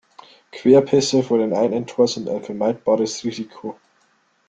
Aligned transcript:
Querpässe 0.51 1.21
vor 1.21 1.37
dem 1.37 1.53
eigenen 1.53 1.85
Tor 1.85 2.07
sind 2.07 2.27
ein 2.27 2.41
vermeidbares 2.43 3.23
Risiko. 3.23 3.77